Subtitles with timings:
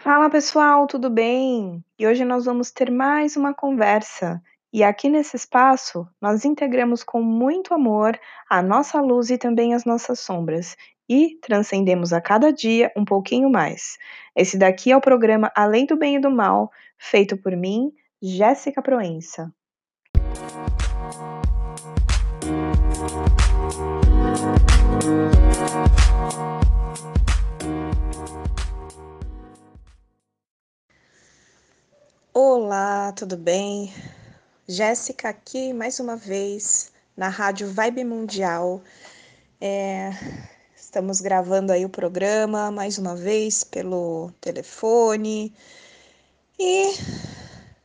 [0.00, 1.84] Fala pessoal, tudo bem?
[1.98, 4.40] E hoje nós vamos ter mais uma conversa.
[4.72, 8.16] E aqui nesse espaço, nós integramos com muito amor
[8.48, 10.76] a nossa luz e também as nossas sombras
[11.08, 13.98] e transcendemos a cada dia um pouquinho mais.
[14.36, 17.90] Esse daqui é o programa Além do Bem e do Mal, feito por mim,
[18.22, 19.52] Jéssica Proença.
[32.40, 33.92] Olá, tudo bem?
[34.68, 38.80] Jéssica aqui mais uma vez na Rádio Vibe Mundial.
[39.60, 40.10] É,
[40.76, 45.52] estamos gravando aí o programa mais uma vez pelo telefone.
[46.56, 46.92] E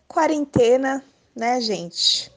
[0.07, 1.03] quarentena,
[1.35, 2.31] né, gente?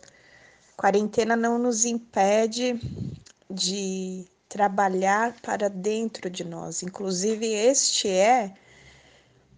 [0.74, 2.80] Quarentena não nos impede
[3.50, 6.82] de trabalhar para dentro de nós.
[6.82, 8.54] Inclusive, este é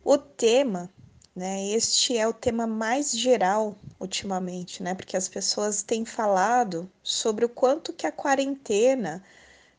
[0.03, 0.91] o tema
[1.39, 1.69] né?
[1.69, 4.95] Este é o tema mais geral ultimamente, né?
[4.95, 9.23] Porque as pessoas têm falado sobre o quanto que a quarentena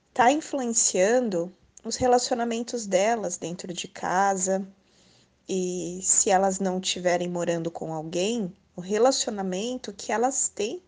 [0.10, 4.66] está influenciando os relacionamentos delas dentro de casa
[5.50, 10.82] e se elas não estiverem morando com alguém, o relacionamento que elas têm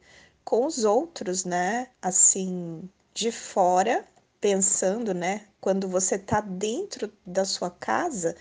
[0.46, 1.90] com os outros, né?
[2.02, 4.08] Assim, de fora,
[4.40, 5.48] pensando, né?
[5.60, 8.36] Quando você está dentro da sua casa,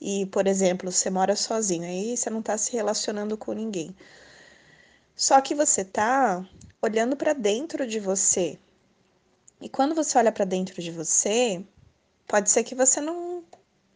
[0.00, 3.94] e, por exemplo, você mora sozinho, aí você não está se relacionando com ninguém.
[5.14, 6.46] Só que você está
[6.82, 8.58] olhando para dentro de você.
[9.60, 11.64] E quando você olha para dentro de você,
[12.26, 13.42] pode ser que você não,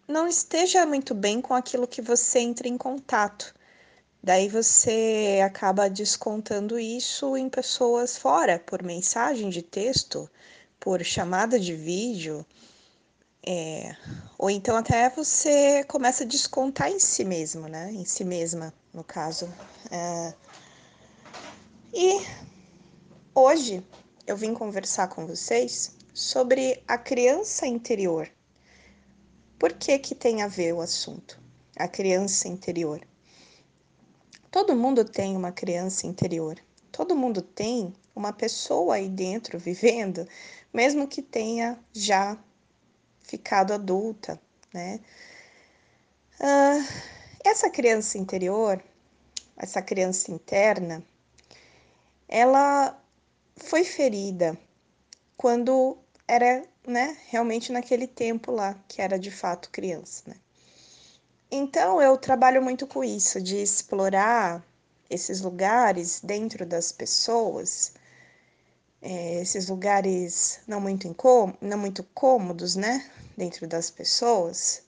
[0.08, 3.54] não esteja muito bem com aquilo que você entra em contato.
[4.22, 10.30] Daí você acaba descontando isso em pessoas fora, por mensagem de texto,
[10.78, 12.44] por chamada de vídeo.
[13.46, 13.96] É,
[14.36, 17.90] ou então até você começa a descontar em si mesmo, né?
[17.92, 19.48] Em si mesma, no caso.
[19.90, 20.34] É,
[21.92, 22.24] e
[23.34, 23.82] hoje
[24.26, 28.30] eu vim conversar com vocês sobre a criança interior.
[29.58, 31.40] Por que que tem a ver o assunto?
[31.76, 33.00] A criança interior.
[34.50, 36.58] Todo mundo tem uma criança interior.
[36.92, 40.26] Todo mundo tem uma pessoa aí dentro vivendo,
[40.72, 42.38] mesmo que tenha já
[43.30, 44.40] ficado adulta,
[44.74, 45.00] né?
[46.40, 46.84] Ah,
[47.44, 48.82] essa criança interior,
[49.56, 51.02] essa criança interna,
[52.28, 52.98] ela
[53.56, 54.58] foi ferida
[55.36, 55.96] quando
[56.26, 60.36] era, né, realmente naquele tempo lá, que era de fato criança, né?
[61.50, 64.64] Então eu trabalho muito com isso, de explorar
[65.08, 67.92] esses lugares dentro das pessoas,
[69.02, 71.14] é, esses lugares não muito,
[71.60, 73.10] não muito cômodos, né?
[73.40, 74.82] dentro das pessoas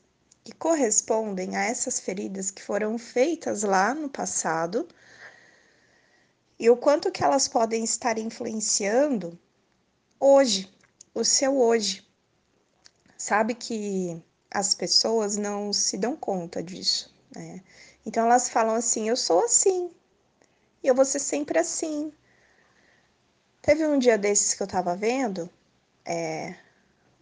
[0.45, 4.87] que correspondem a essas feridas que foram feitas lá no passado
[6.59, 9.39] e o quanto que elas podem estar influenciando
[10.21, 10.71] hoje,
[11.15, 12.07] o seu hoje.
[13.17, 17.63] Sabe que as pessoas não se dão conta disso, né?
[18.05, 19.91] Então elas falam assim: eu sou assim,
[20.83, 22.13] e eu vou ser sempre assim.
[23.63, 25.49] Teve um dia desses que eu estava vendo
[26.05, 26.57] é,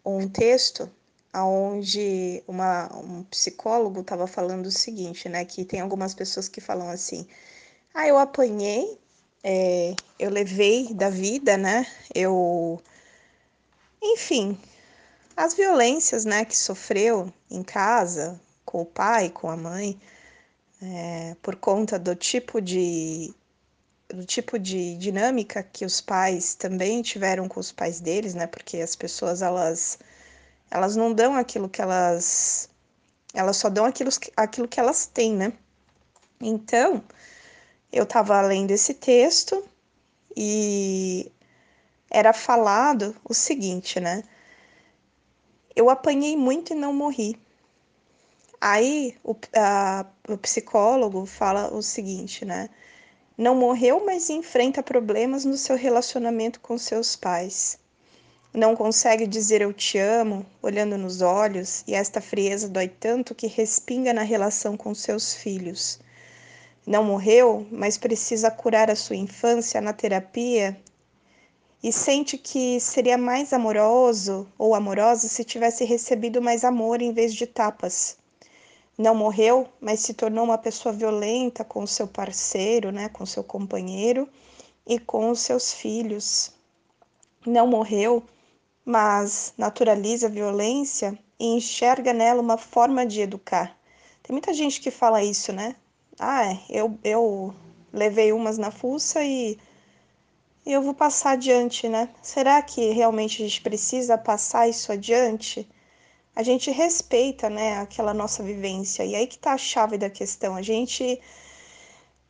[0.04, 0.90] um texto
[1.34, 5.44] onde uma, um psicólogo estava falando o seguinte, né?
[5.44, 7.28] Que tem algumas pessoas que falam assim:
[7.94, 8.98] ah, eu apanhei,
[9.44, 11.86] é, eu levei da vida, né?
[12.14, 12.82] Eu.
[14.02, 14.58] Enfim,
[15.36, 20.00] as violências, né, que sofreu em casa, com o pai, com a mãe,
[20.82, 23.34] é, por conta do tipo de
[24.14, 28.46] do tipo de dinâmica que os pais também tiveram com os pais deles, né?
[28.46, 29.98] Porque as pessoas elas
[30.70, 32.68] elas não dão aquilo que elas.
[33.34, 35.52] Elas só dão aquilo, aquilo que elas têm, né?
[36.40, 37.02] Então,
[37.92, 39.64] eu estava lendo esse texto
[40.36, 41.30] e
[42.10, 44.22] era falado o seguinte, né?
[45.74, 47.38] Eu apanhei muito e não morri.
[48.60, 52.68] Aí o, a, o psicólogo fala o seguinte, né?
[53.40, 57.78] Não morreu, mas enfrenta problemas no seu relacionamento com seus pais.
[58.52, 63.46] Não consegue dizer eu te amo, olhando nos olhos, e esta frieza dói tanto que
[63.46, 65.98] respinga na relação com seus filhos.
[66.86, 70.78] Não morreu, mas precisa curar a sua infância na terapia
[71.82, 77.32] e sente que seria mais amoroso ou amorosa se tivesse recebido mais amor em vez
[77.32, 78.19] de tapas.
[79.00, 84.28] Não morreu, mas se tornou uma pessoa violenta com seu parceiro, né, com seu companheiro
[84.86, 86.52] e com os seus filhos.
[87.46, 88.22] Não morreu,
[88.84, 93.74] mas naturaliza a violência e enxerga nela uma forma de educar,
[94.22, 95.76] Tem muita gente que fala isso, né?
[96.18, 97.54] Ah, é, eu, eu
[97.90, 99.58] levei umas na fuça e
[100.66, 102.10] eu vou passar adiante, né?
[102.22, 105.66] Será que realmente a gente precisa passar isso adiante?
[106.40, 109.04] A gente respeita, né, aquela nossa vivência.
[109.04, 110.56] E aí que tá a chave da questão.
[110.56, 111.20] A gente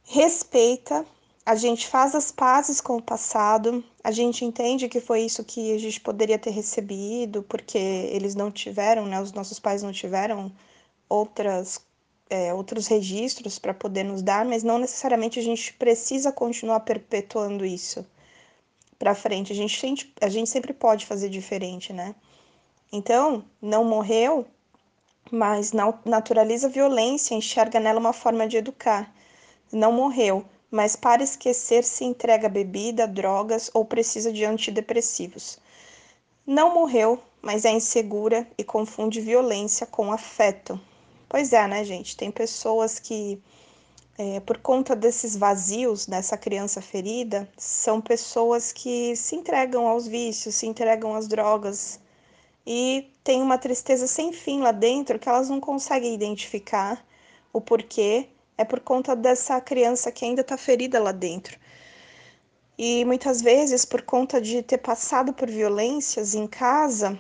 [0.03, 1.07] respeita,
[1.47, 5.73] a gente faz as pazes com o passado, a gente entende que foi isso que
[5.73, 10.51] a gente poderia ter recebido, porque eles não tiveram, né, os nossos pais não tiveram
[11.09, 11.81] outras
[12.29, 17.65] é, outros registros para poder nos dar, mas não necessariamente a gente precisa continuar perpetuando
[17.65, 18.05] isso
[18.99, 19.53] para frente.
[19.53, 22.13] A gente, a gente sempre pode fazer diferente, né?
[22.93, 24.45] Então, não morreu,
[25.31, 25.73] mas
[26.05, 29.15] naturaliza a violência, enxerga nela uma forma de educar.
[29.73, 35.61] Não morreu, mas para esquecer se entrega bebida, drogas ou precisa de antidepressivos.
[36.45, 40.81] Não morreu, mas é insegura e confunde violência com afeto.
[41.29, 42.17] Pois é, né, gente?
[42.17, 43.41] Tem pessoas que,
[44.19, 50.57] é, por conta desses vazios dessa criança ferida, são pessoas que se entregam aos vícios,
[50.57, 52.01] se entregam às drogas
[52.67, 57.05] e tem uma tristeza sem fim lá dentro que elas não conseguem identificar
[57.53, 58.29] o porquê.
[58.57, 61.59] É por conta dessa criança que ainda está ferida lá dentro.
[62.77, 67.19] E muitas vezes, por conta de ter passado por violências em casa,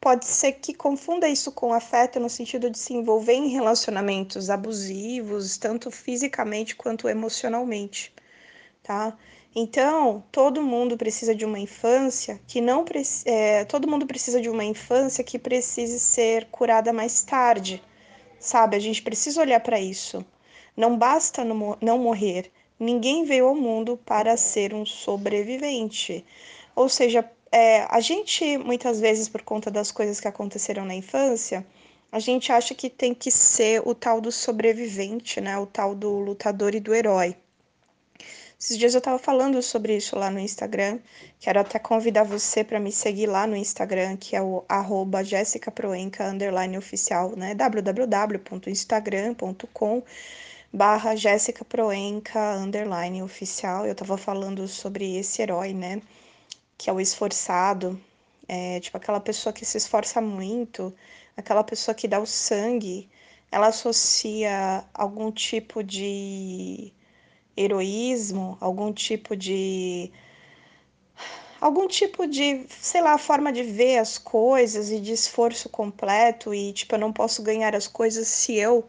[0.00, 5.56] pode ser que confunda isso com afeto no sentido de se envolver em relacionamentos abusivos,
[5.56, 8.12] tanto fisicamente quanto emocionalmente,
[8.84, 9.16] tá?
[9.56, 12.84] Então, todo mundo precisa de uma infância que não
[13.24, 17.82] é, todo mundo precisa de uma infância que precise ser curada mais tarde,
[18.38, 18.76] sabe?
[18.76, 20.24] A gente precisa olhar para isso.
[20.76, 22.52] Não basta não morrer.
[22.78, 26.24] Ninguém veio ao mundo para ser um sobrevivente.
[26.74, 31.64] Ou seja, é, a gente, muitas vezes, por conta das coisas que aconteceram na infância,
[32.10, 35.56] a gente acha que tem que ser o tal do sobrevivente, né?
[35.58, 37.36] O tal do lutador e do herói.
[38.64, 40.98] Esses dias eu estava falando sobre isso lá no Instagram.
[41.38, 46.24] Quero até convidar você para me seguir lá no Instagram, que é o arroba jessicaproenca,
[46.24, 47.54] underline oficial, né?
[47.54, 50.02] www.instagram.com
[50.72, 53.84] barra jessicaproenca, underline oficial.
[53.84, 56.00] Eu estava falando sobre esse herói, né?
[56.78, 58.00] que é o esforçado,
[58.48, 60.90] é, tipo aquela pessoa que se esforça muito,
[61.36, 63.10] aquela pessoa que dá o sangue,
[63.52, 66.93] ela associa algum tipo de
[67.56, 70.10] heroísmo, algum tipo de
[71.60, 76.72] algum tipo de, sei lá, forma de ver as coisas e de esforço completo e
[76.72, 78.86] tipo eu não posso ganhar as coisas se eu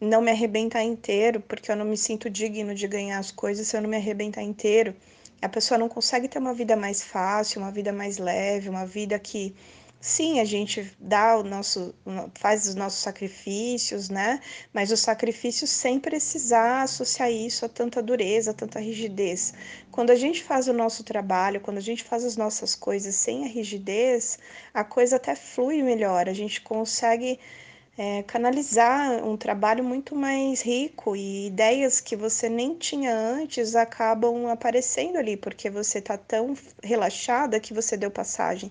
[0.00, 3.76] não me arrebentar inteiro, porque eu não me sinto digno de ganhar as coisas se
[3.76, 4.94] eu não me arrebentar inteiro.
[5.42, 9.18] A pessoa não consegue ter uma vida mais fácil, uma vida mais leve, uma vida
[9.18, 9.54] que
[10.04, 11.94] sim, a gente dá o nosso,
[12.34, 14.38] faz os nossos sacrifícios, né?
[14.72, 19.54] Mas o sacrifício sem precisar associar isso a tanta dureza, a tanta rigidez.
[19.90, 23.44] Quando a gente faz o nosso trabalho, quando a gente faz as nossas coisas sem
[23.44, 24.38] a rigidez,
[24.74, 27.40] a coisa até flui melhor, a gente consegue
[27.96, 34.48] é, canalizar um trabalho muito mais rico e ideias que você nem tinha antes acabam
[34.48, 38.70] aparecendo ali, porque você está tão relaxada que você deu passagem.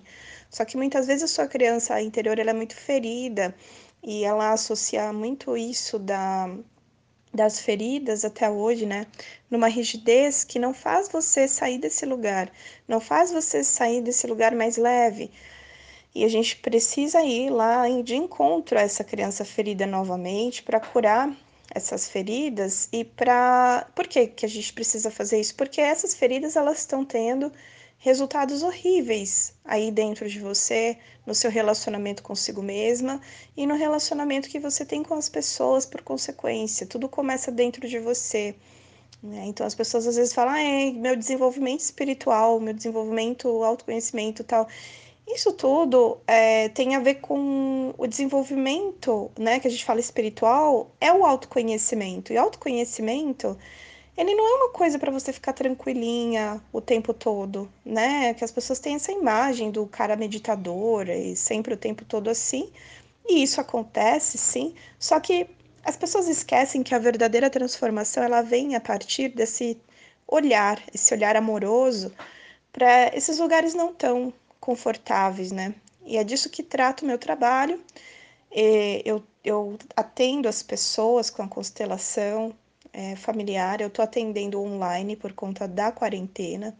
[0.53, 3.55] Só que muitas vezes a sua criança interior ela é muito ferida
[4.03, 6.47] e ela associa muito isso da,
[7.33, 9.07] das feridas até hoje, né?
[9.49, 12.51] Numa rigidez que não faz você sair desse lugar,
[12.87, 15.31] não faz você sair desse lugar mais leve.
[16.13, 21.35] E a gente precisa ir lá de encontro a essa criança ferida novamente para curar
[21.73, 25.55] essas feridas e para por que que a gente precisa fazer isso?
[25.55, 27.51] Porque essas feridas elas estão tendo
[28.03, 33.21] resultados horríveis aí dentro de você, no seu relacionamento consigo mesma
[33.55, 36.85] e no relacionamento que você tem com as pessoas por consequência.
[36.85, 38.55] Tudo começa dentro de você.
[39.23, 39.45] Né?
[39.45, 44.67] Então as pessoas às vezes falam, ah, meu desenvolvimento espiritual, meu desenvolvimento, autoconhecimento tal.
[45.25, 50.91] Isso tudo é, tem a ver com o desenvolvimento, né, que a gente fala espiritual,
[50.99, 52.33] é o autoconhecimento.
[52.33, 53.57] E autoconhecimento,
[54.15, 58.33] ele não é uma coisa para você ficar tranquilinha o tempo todo, né?
[58.35, 62.71] Que as pessoas têm essa imagem do cara meditador e sempre o tempo todo assim.
[63.27, 64.75] E isso acontece, sim.
[64.99, 65.47] Só que
[65.83, 69.79] as pessoas esquecem que a verdadeira transformação ela vem a partir desse
[70.27, 72.13] olhar, esse olhar amoroso
[72.71, 75.73] para esses lugares não tão confortáveis, né?
[76.05, 77.81] E é disso que trato o meu trabalho.
[79.03, 82.55] Eu, eu atendo as pessoas com a constelação
[82.93, 86.77] é, familiar, eu estou atendendo online por conta da quarentena.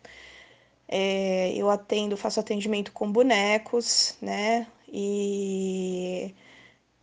[0.88, 4.68] É, eu atendo, faço atendimento com bonecos, né?
[4.88, 6.34] E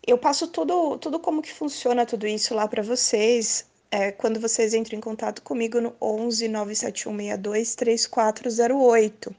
[0.07, 3.67] Eu passo tudo, tudo como que funciona tudo isso lá para vocês.
[3.91, 9.35] É, quando vocês entram em contato comigo no 11 97162 3408.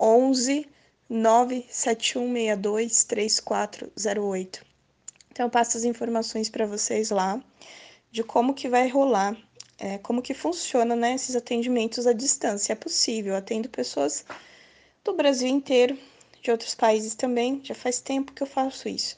[0.00, 0.68] 11
[1.08, 4.66] 97162 3408.
[5.30, 7.40] Então eu passo as informações para vocês lá
[8.10, 9.36] de como que vai rolar,
[9.78, 12.72] é, como que funciona né, esses atendimentos à distância.
[12.72, 14.24] É possível, atendo pessoas
[15.04, 15.98] do Brasil inteiro,
[16.42, 19.16] de outros países também, já faz tempo que eu faço isso.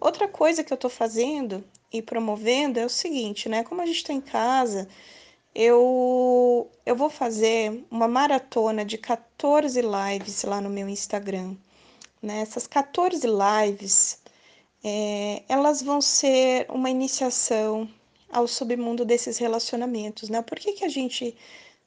[0.00, 3.62] Outra coisa que eu estou fazendo e promovendo é o seguinte, né?
[3.62, 4.88] Como a gente está em casa,
[5.54, 11.54] eu, eu vou fazer uma maratona de 14 lives lá no meu Instagram.
[12.22, 12.40] Né?
[12.40, 14.18] Essas 14 lives,
[14.82, 17.88] é, elas vão ser uma iniciação
[18.32, 20.42] ao submundo desses relacionamentos, né?
[20.42, 21.36] Por que, que a gente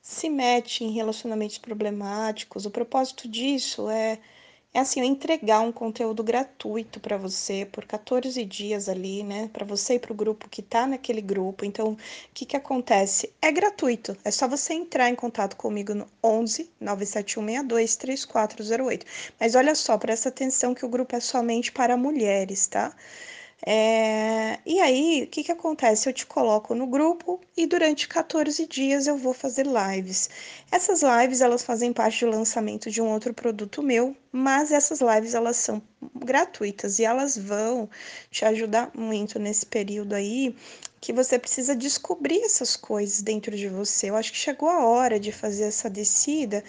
[0.02, 2.66] se mete em relacionamentos problemáticos?
[2.66, 4.20] O propósito disso é
[4.76, 9.50] é assim, eu entregar um conteúdo gratuito para você por 14 dias ali, né?
[9.54, 11.64] Para você e para o grupo que está naquele grupo.
[11.64, 11.98] Então, o
[12.34, 13.32] que, que acontece?
[13.42, 14.18] É gratuito.
[14.22, 19.06] É só você entrar em contato comigo no 11 97162 3408.
[19.40, 22.94] Mas olha só, presta atenção que o grupo é somente para mulheres, tá?
[23.64, 26.10] É, e aí, o que, que acontece?
[26.10, 30.30] Eu te coloco no grupo e durante 14 dias eu vou fazer lives.
[30.72, 35.34] Essas lives, elas fazem parte do lançamento de um outro produto meu, mas essas lives,
[35.34, 35.82] elas são
[36.16, 37.90] gratuitas e elas vão
[38.30, 40.56] te ajudar muito nesse período aí
[41.00, 44.10] que você precisa descobrir essas coisas dentro de você.
[44.10, 46.64] Eu acho que chegou a hora de fazer essa descida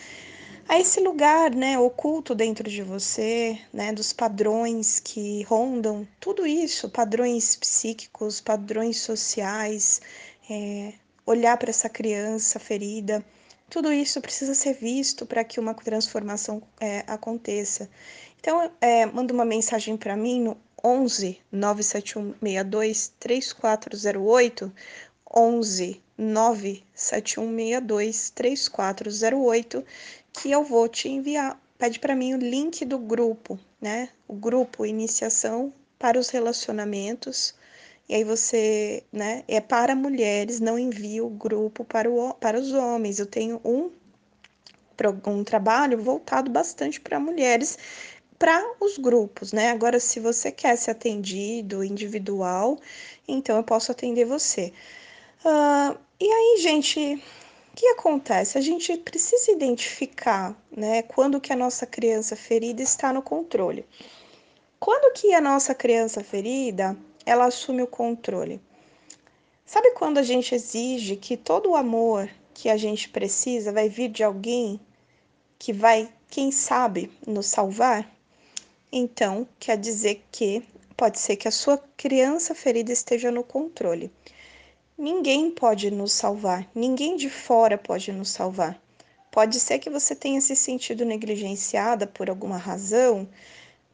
[0.69, 6.89] a esse lugar, né, oculto dentro de você, né, dos padrões que rondam tudo isso,
[6.89, 10.01] padrões psíquicos, padrões sociais,
[10.51, 10.93] é,
[11.25, 13.25] olhar para essa criança ferida,
[13.69, 17.91] tudo isso precisa ser visto para que uma transformação é, aconteça.
[18.41, 24.73] Então, é, manda uma mensagem para mim no 11 97162 3408
[25.35, 29.85] 11 97162 3408
[30.41, 31.61] que eu vou te enviar.
[31.79, 34.09] Pede para mim o link do grupo, né?
[34.27, 37.55] O grupo Iniciação para os Relacionamentos.
[38.09, 39.43] E aí você, né?
[39.49, 43.19] É para mulheres, não envio o grupo para, o, para os homens.
[43.19, 43.91] Eu tenho um,
[45.27, 47.79] um trabalho voltado bastante para mulheres,
[48.39, 49.71] para os grupos, né?
[49.71, 52.79] Agora, se você quer ser atendido individual,
[53.27, 54.73] então eu posso atender você.
[55.45, 57.23] Uh, e aí, gente,
[57.77, 58.57] que acontece?
[58.57, 63.85] A gente precisa identificar, né, quando que a nossa criança ferida está no controle.
[64.81, 68.63] Quando que a nossa criança ferida, ela assume o controle?
[69.67, 74.09] Sabe quando a gente exige que todo o amor que a gente precisa vai vir
[74.09, 74.81] de alguém
[75.59, 78.11] que vai, quem sabe, nos salvar?
[78.91, 80.63] Então, quer dizer que
[80.97, 84.11] pode ser que a sua criança ferida esteja no controle.
[84.99, 88.81] Ninguém pode nos salvar, ninguém de fora pode nos salvar.
[89.31, 93.29] Pode ser que você tenha se sentido negligenciada por alguma razão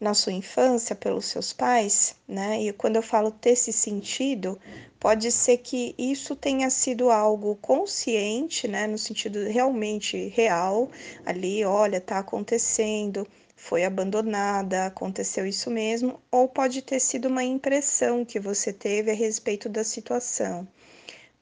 [0.01, 2.63] na sua infância pelos seus pais, né?
[2.63, 4.61] E quando eu falo ter se sentido,
[5.01, 10.89] pode ser que isso tenha sido algo consciente, né, no sentido realmente real,
[11.27, 18.25] ali, olha, tá acontecendo, foi abandonada, aconteceu isso mesmo, ou pode ter sido uma impressão
[18.25, 20.65] que você teve a respeito da situação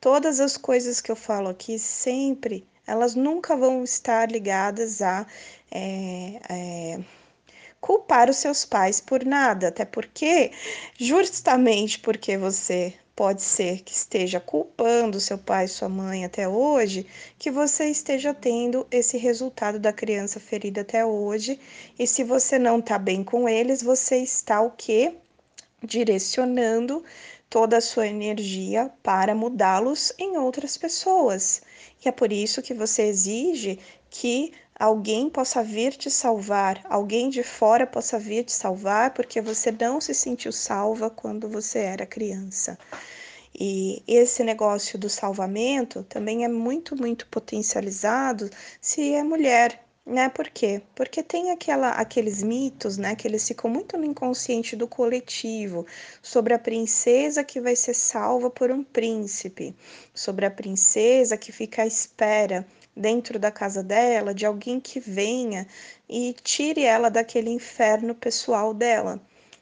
[0.01, 5.27] todas as coisas que eu falo aqui sempre, elas nunca vão estar ligadas a
[5.71, 7.01] é, é,
[7.81, 10.51] culpar os seus pais por nada, até porque,
[10.99, 17.07] justamente porque você pode ser que esteja culpando seu pai, sua mãe até hoje,
[17.39, 21.61] que você esteja tendo esse resultado da criança ferida até hoje.
[21.99, 25.15] E se você não está bem com eles, você está o quê?
[25.85, 27.05] Direcionando
[27.51, 31.61] toda a sua energia para mudá-los em outras pessoas.
[32.03, 37.43] E é por isso que você exige que alguém possa vir te salvar, alguém de
[37.43, 42.79] fora possa vir te salvar, porque você não se sentiu salva quando você era criança.
[43.53, 48.49] E esse negócio do salvamento também é muito, muito potencializado
[48.81, 50.29] se é mulher, né?
[50.29, 50.83] Por quê?
[50.95, 55.87] Porque tem aquela, aqueles mitos, né, que eles ficam muito no inconsciente do coletivo,
[56.21, 59.75] sobre a princesa que vai ser salva por um príncipe,
[60.13, 65.67] sobre a princesa que fica à espera dentro da casa dela de alguém que venha
[66.09, 69.21] e tire ela daquele inferno pessoal dela.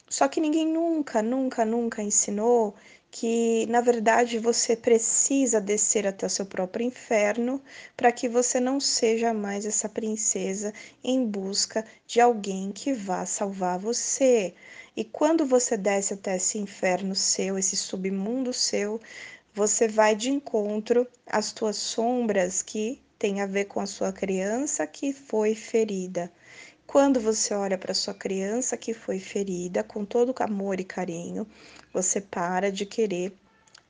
[0.08, 2.74] Só que ninguém nunca, nunca, nunca ensinou
[3.10, 7.62] que na verdade você precisa descer até o seu próprio inferno
[7.96, 10.72] para que você não seja mais essa princesa
[11.02, 14.54] em busca de alguém que vá salvar você.
[14.96, 19.00] E quando você desce até esse inferno seu, esse submundo seu,
[19.54, 24.86] você vai de encontro às tuas sombras que tem a ver com a sua criança
[24.86, 26.30] que foi ferida.
[26.88, 31.46] Quando você olha para sua criança que foi ferida com todo amor e carinho,
[31.92, 33.36] você para de querer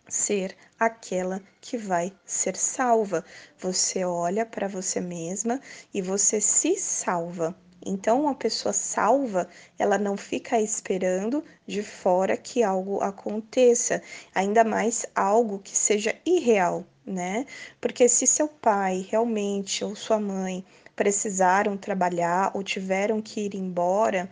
[0.09, 3.25] ser aquela que vai ser salva.
[3.57, 5.61] Você olha para você mesma
[5.95, 7.55] e você se salva.
[7.87, 14.03] Então, uma pessoa salva, ela não fica esperando de fora que algo aconteça,
[14.35, 17.47] ainda mais algo que seja irreal, né?
[17.81, 20.65] Porque se seu pai realmente ou sua mãe
[20.99, 24.29] precisaram trabalhar ou tiveram que ir embora,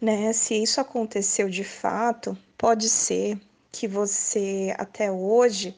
[0.00, 0.32] né?
[0.32, 3.36] Se isso aconteceu de fato, pode ser
[3.72, 5.76] que você até hoje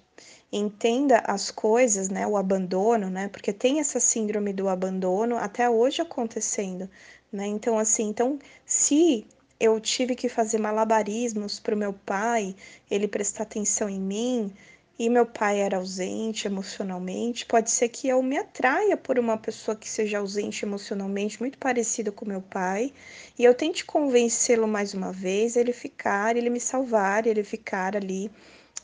[0.53, 6.03] entenda as coisas, né, o abandono, né, porque tem essa síndrome do abandono até hoje
[6.03, 6.91] acontecendo,
[7.33, 7.47] né?
[7.47, 9.27] Então assim, então se
[9.61, 12.55] eu tive que fazer malabarismos para o meu pai,
[12.91, 14.53] ele prestar atenção em mim,
[15.01, 19.75] e meu pai era ausente emocionalmente, pode ser que eu me atraia por uma pessoa
[19.75, 22.93] que seja ausente emocionalmente, muito parecida com meu pai,
[23.39, 28.31] e eu tente convencê-lo mais uma vez, ele ficar, ele me salvar, ele ficar ali,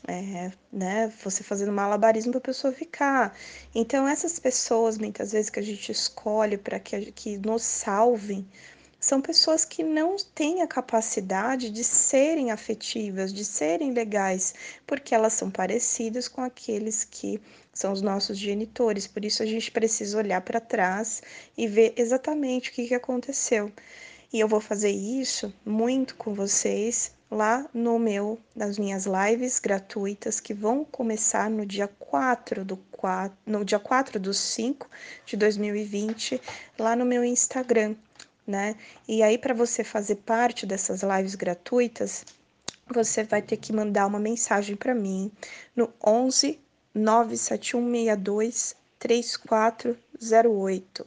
[0.07, 3.37] é, né, você fazendo malabarismo para a pessoa ficar.
[3.75, 8.43] Então, essas pessoas, muitas vezes, que a gente escolhe para que, que nos salvem,
[8.99, 15.33] são pessoas que não têm a capacidade de serem afetivas, de serem legais, porque elas
[15.33, 17.39] são parecidas com aqueles que
[17.71, 19.05] são os nossos genitores.
[19.05, 21.21] Por isso a gente precisa olhar para trás
[21.55, 23.71] e ver exatamente o que, que aconteceu.
[24.33, 30.39] E eu vou fazer isso muito com vocês lá no meu, nas minhas lives gratuitas
[30.39, 34.89] que vão começar no dia 4 do 4, no dia 4 do 5
[35.25, 36.41] de 2020,
[36.79, 37.95] lá no meu Instagram
[38.47, 38.75] né?
[39.07, 42.25] E aí, para você fazer parte dessas lives gratuitas,
[42.89, 45.31] você vai ter que mandar uma mensagem para mim
[45.75, 46.59] no 11
[46.95, 51.05] 97162 3408.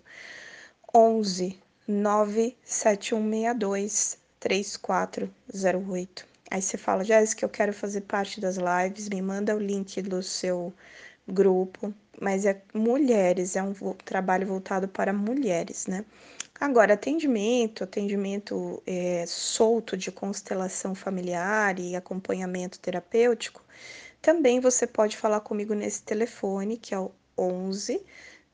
[0.94, 6.26] 11 97162 3408.
[6.50, 10.22] Aí você fala, Jéssica, eu quero fazer parte das lives, me manda o link do
[10.22, 10.72] seu
[11.26, 13.72] grupo, mas é mulheres, é um
[14.04, 16.04] trabalho voltado para mulheres, né?
[16.60, 23.64] Agora, atendimento, atendimento é, solto de constelação familiar e acompanhamento terapêutico,
[24.20, 28.04] também você pode falar comigo nesse telefone, que é o 11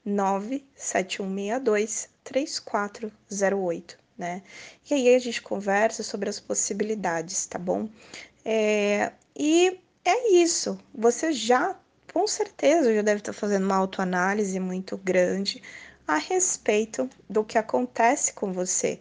[0.05, 4.41] 97162 3408, né?
[4.89, 7.89] E aí a gente conversa sobre as possibilidades, tá bom?
[8.45, 10.79] É, e é isso.
[10.95, 11.77] Você já,
[12.13, 15.61] com certeza, já deve estar fazendo uma autoanálise muito grande
[16.07, 19.01] a respeito do que acontece com você.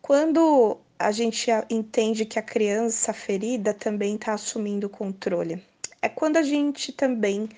[0.00, 5.62] Quando a gente entende que a criança ferida também está assumindo o controle,
[6.02, 7.48] é quando a gente também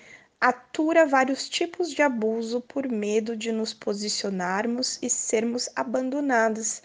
[0.40, 6.83] atura vários tipos de abuso por medo de nos posicionarmos e sermos abandonados.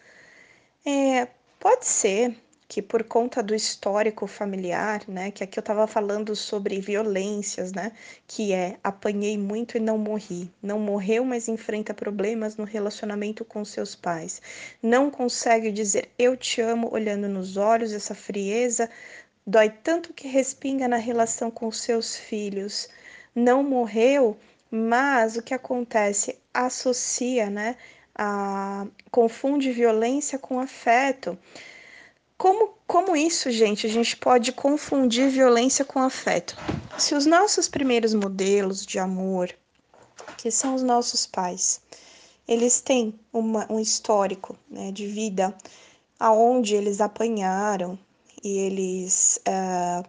[0.85, 1.27] É,
[1.59, 6.79] pode ser que por conta do histórico familiar, né, que aqui eu estava falando sobre
[6.81, 7.93] violências, né,
[8.27, 13.63] que é apanhei muito e não morri, não morreu, mas enfrenta problemas no relacionamento com
[13.63, 14.41] seus pais,
[14.83, 18.89] não consegue dizer eu te amo olhando nos olhos, essa frieza
[19.45, 22.89] dói tanto que respinga na relação com seus filhos,
[23.33, 24.37] não morreu,
[24.69, 26.37] mas o que acontece?
[26.53, 27.77] Associa, né,
[28.13, 31.37] a, confunde violência com afeto.
[32.37, 36.55] Como, como isso, gente, a gente pode confundir violência com afeto?
[36.95, 39.51] Se os nossos primeiros modelos de amor,
[40.37, 41.81] que são os nossos pais,
[42.47, 45.55] eles têm uma, um histórico né, de vida
[46.19, 47.97] aonde eles apanharam
[48.43, 50.07] e eles uh,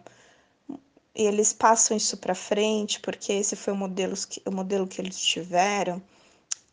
[1.15, 5.19] eles passam isso para frente porque esse foi o modelo, que, o modelo que eles
[5.19, 5.99] tiveram.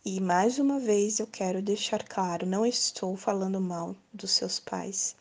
[0.05, 5.17] E mais uma vez eu quero deixar claro, não estou falando mal dos seus pais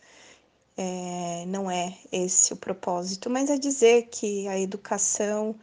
[0.78, 5.56] é, não é esse o propósito, mas é dizer que a educação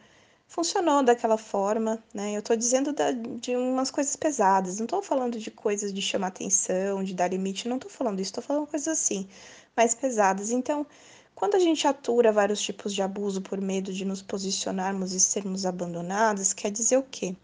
[0.48, 2.34] funcionou daquela forma, né?
[2.34, 6.28] Eu estou dizendo da, de umas coisas pesadas, não estou falando de coisas de chamar
[6.28, 9.26] atenção, de dar limite, não estou falando isso, estou falando coisas assim,
[9.76, 10.50] mais pesadas.
[10.50, 10.86] Então,
[11.34, 15.64] quando a gente atura vários tipos de abuso por medo de nos posicionarmos e sermos
[15.66, 17.34] abandonados, quer dizer o quê?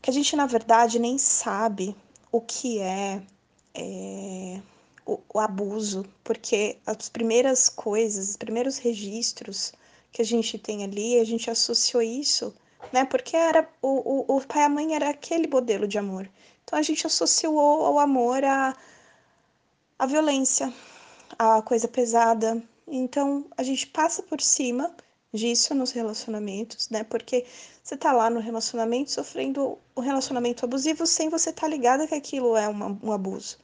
[0.00, 1.96] Que a gente, na verdade, nem sabe
[2.32, 3.22] o que é,
[3.74, 4.60] é
[5.06, 9.72] o, o abuso, porque as primeiras coisas, os primeiros registros
[10.12, 12.54] que a gente tem ali, a gente associou isso,
[12.92, 13.04] né?
[13.04, 16.28] Porque era o, o, o pai e a mãe era aquele modelo de amor.
[16.62, 18.76] Então a gente associou ao amor a,
[19.98, 20.72] a violência,
[21.38, 22.62] a coisa pesada.
[22.86, 24.94] Então a gente passa por cima
[25.32, 27.02] disso nos relacionamentos, né?
[27.04, 27.44] Porque
[27.82, 32.06] você tá lá no relacionamento sofrendo o um relacionamento abusivo sem você estar tá ligada
[32.06, 33.58] que aquilo é uma, um abuso.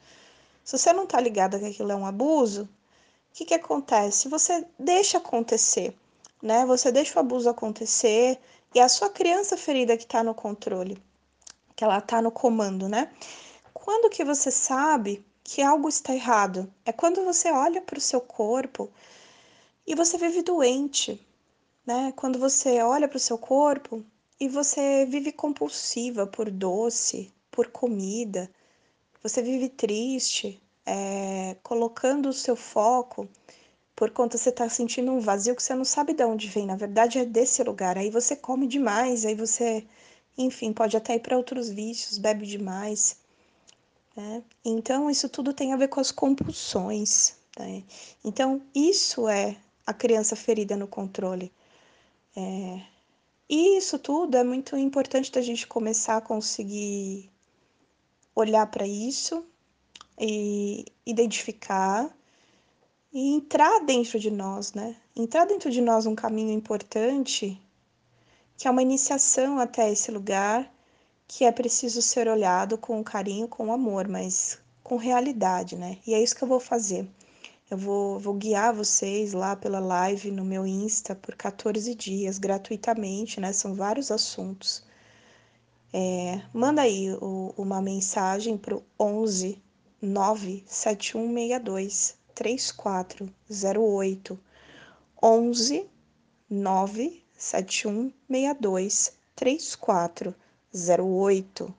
[0.70, 2.68] Se você não tá ligada que aquilo é um abuso, o
[3.34, 4.28] que que acontece?
[4.28, 5.92] Você deixa acontecer,
[6.40, 6.64] né?
[6.64, 8.38] Você deixa o abuso acontecer
[8.72, 10.96] e é a sua criança ferida que tá no controle,
[11.74, 13.10] que ela tá no comando, né?
[13.74, 16.72] Quando que você sabe que algo está errado?
[16.84, 18.88] É quando você olha para o seu corpo
[19.84, 21.20] e você vive doente,
[21.84, 22.12] né?
[22.14, 24.04] Quando você olha para o seu corpo
[24.38, 28.48] e você vive compulsiva por doce, por comida,
[29.22, 33.28] você vive triste, é, colocando o seu foco
[34.00, 36.74] por conta você está sentindo um vazio que você não sabe de onde vem, na
[36.74, 37.98] verdade é desse lugar.
[37.98, 39.86] Aí você come demais, aí você,
[40.38, 43.18] enfim, pode até ir para outros vícios, bebe demais.
[44.16, 44.42] Né?
[44.64, 47.36] Então, isso tudo tem a ver com as compulsões.
[47.58, 47.84] Né?
[48.24, 49.54] Então, isso é
[49.86, 51.52] a criança ferida no controle.
[52.34, 52.80] É...
[53.50, 57.28] E isso tudo é muito importante da gente começar a conseguir
[58.40, 59.44] olhar para isso
[60.18, 62.10] e identificar
[63.12, 64.96] e entrar dentro de nós, né?
[65.16, 67.60] Entrar dentro de nós um caminho importante,
[68.56, 70.72] que é uma iniciação até esse lugar,
[71.26, 75.98] que é preciso ser olhado com carinho, com amor, mas com realidade, né?
[76.06, 77.08] E é isso que eu vou fazer.
[77.70, 83.40] Eu vou, vou guiar vocês lá pela live no meu Insta por 14 dias, gratuitamente,
[83.40, 83.52] né?
[83.52, 84.84] São vários assuntos.
[85.92, 89.60] É, manda aí o, uma mensagem para o 11
[90.00, 94.38] 97162 3408
[95.22, 95.86] 11
[96.48, 101.74] 97162 3408.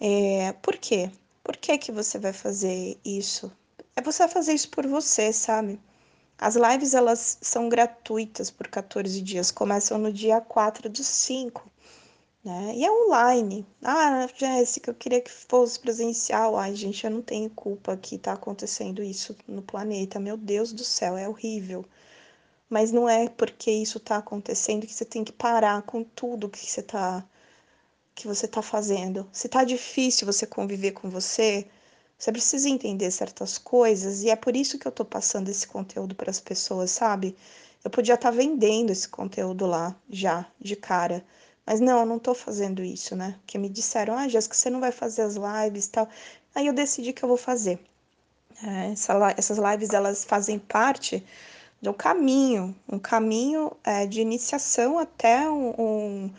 [0.00, 1.10] É, por quê?
[1.42, 3.52] Por que, que você vai fazer isso?
[3.96, 5.80] é você fazer isso por você, sabe?
[6.38, 11.70] As lives elas são gratuitas por 14 dias, começam no dia 4 do 5,
[12.44, 12.72] né?
[12.76, 13.66] E é online.
[13.82, 16.56] Ah, Jéssica, eu queria que fosse presencial.
[16.56, 20.20] Ai, gente, eu não tenho culpa que tá acontecendo isso no planeta.
[20.20, 21.84] Meu Deus do céu, é horrível.
[22.70, 26.58] Mas não é porque isso tá acontecendo que você tem que parar com tudo que
[26.70, 27.24] você tá
[28.14, 29.28] que você tá fazendo.
[29.32, 31.66] Se tá difícil você conviver com você,
[32.18, 36.14] você precisa entender certas coisas e é por isso que eu tô passando esse conteúdo
[36.14, 37.36] para as pessoas, sabe?
[37.84, 41.24] Eu podia estar tá vendendo esse conteúdo lá já, de cara.
[41.66, 43.36] Mas não, eu não tô fazendo isso, né?
[43.40, 46.08] Porque me disseram, ah, Jéssica, você não vai fazer as lives e tal.
[46.54, 47.78] Aí eu decidi que eu vou fazer.
[48.62, 51.24] É, essa, essas lives, elas fazem parte
[51.82, 56.30] de um caminho, um caminho é, de iniciação até um, um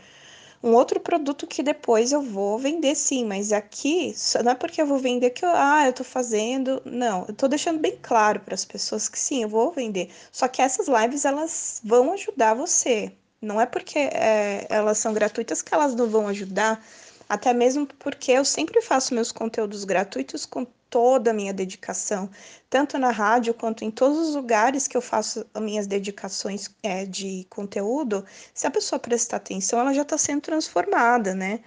[0.64, 4.88] um outro produto que depois eu vou vender sim, mas aqui não é porque eu
[4.88, 8.56] vou vender que eu, ah, eu tô fazendo, não, eu tô deixando bem claro para
[8.56, 10.10] as pessoas que sim, eu vou vender.
[10.32, 13.12] Só que essas lives elas vão ajudar você.
[13.42, 16.84] Não é porque é, elas são gratuitas que elas não vão ajudar,
[17.28, 22.30] até mesmo porque eu sempre faço meus conteúdos gratuitos com toda a minha dedicação,
[22.70, 27.06] tanto na rádio quanto em todos os lugares que eu faço as minhas dedicações é,
[27.06, 28.26] de conteúdo.
[28.54, 31.60] Se a pessoa prestar atenção, ela já está sendo transformada, né?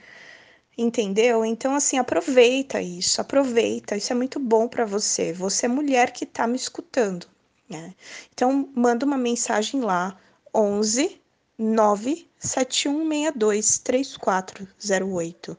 [0.78, 1.44] Entendeu?
[1.44, 3.96] Então, assim, aproveita isso, aproveita.
[3.96, 5.32] Isso é muito bom para você.
[5.32, 7.26] Você é mulher que está me escutando,
[7.68, 7.94] né?
[8.32, 10.16] Então, manda uma mensagem lá,
[10.54, 11.20] 11
[11.58, 15.58] 97162 3408.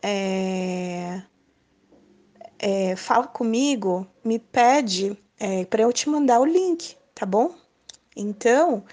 [0.00, 1.22] é,
[2.58, 7.52] é, fala comigo, me pede é, para eu te mandar o link, tá bom?
[8.14, 8.84] Então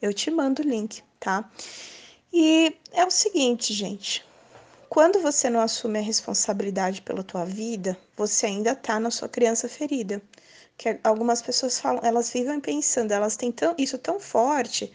[0.00, 1.50] eu te mando o link, tá?
[2.32, 4.24] E é o seguinte, gente.
[4.94, 9.68] Quando você não assume a responsabilidade pela tua vida, você ainda tá na sua criança
[9.68, 10.22] ferida.
[10.78, 14.92] Que algumas pessoas falam, elas vivem pensando, elas têm tão, isso tão forte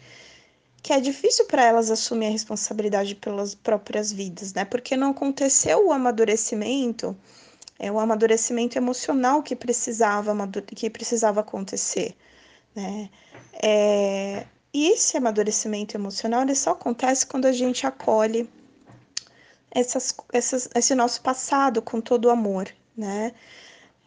[0.82, 4.64] que é difícil para elas assumir a responsabilidade pelas próprias vidas, né?
[4.64, 7.14] Porque não aconteceu o amadurecimento,
[7.78, 10.34] é o amadurecimento emocional que precisava
[10.74, 12.16] que precisava acontecer,
[12.74, 13.10] né?
[13.62, 18.48] É, e esse amadurecimento emocional ele só acontece quando a gente acolhe
[19.70, 23.32] essas, essas, esse nosso passado com todo o amor, né?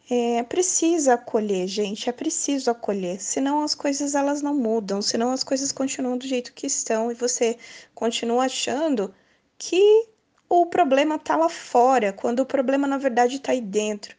[0.09, 5.43] É precisa acolher, gente, é preciso acolher, senão as coisas elas não mudam, senão as
[5.43, 7.57] coisas continuam do jeito que estão e você
[7.95, 9.13] continua achando
[9.57, 10.07] que
[10.49, 14.15] o problema tá lá fora, quando o problema na verdade está aí dentro,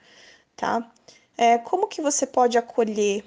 [0.57, 0.91] tá?
[1.37, 3.25] É, como que você pode acolher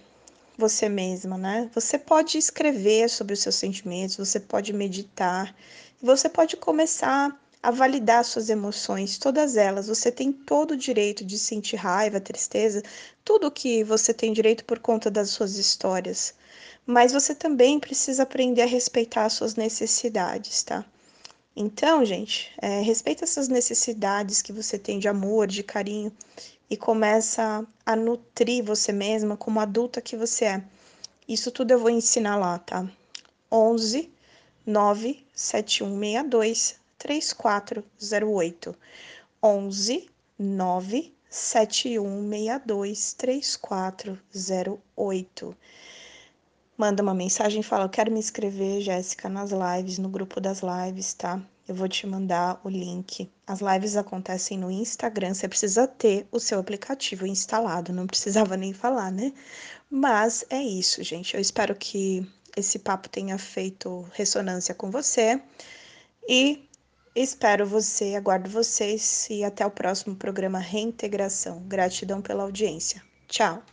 [0.57, 1.69] você mesma, né?
[1.73, 5.55] Você pode escrever sobre os seus sentimentos, você pode meditar,
[6.01, 9.87] você pode começar a validar suas emoções, todas elas.
[9.87, 12.81] Você tem todo o direito de sentir raiva, tristeza,
[13.23, 16.33] tudo que você tem direito por conta das suas histórias.
[16.85, 20.85] Mas você também precisa aprender a respeitar as suas necessidades, tá?
[21.55, 26.11] Então, gente, é, respeita essas necessidades que você tem de amor, de carinho
[26.69, 30.63] e começa a nutrir você mesma como adulta que você é.
[31.27, 32.87] Isso tudo eu vou ensinar lá, tá?
[33.51, 34.11] 11
[34.65, 38.75] 97162 3408
[39.43, 45.57] 11 97162 3408.
[46.77, 50.61] Manda uma mensagem e fala: Eu quero me inscrever, Jéssica, nas lives, no grupo das
[50.61, 51.41] lives, tá?
[51.67, 53.29] Eu vou te mandar o link.
[53.45, 55.33] As lives acontecem no Instagram.
[55.33, 59.33] Você precisa ter o seu aplicativo instalado, não precisava nem falar, né?
[59.89, 61.33] Mas é isso, gente.
[61.33, 65.41] Eu espero que esse papo tenha feito ressonância com você.
[66.29, 66.66] E
[67.19, 71.63] Espero você, aguardo vocês e até o próximo programa Reintegração.
[71.67, 73.01] Gratidão pela audiência.
[73.27, 73.63] Tchau.